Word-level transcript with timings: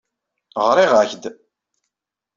Ɣriɣ-ak-d. 0.67 1.23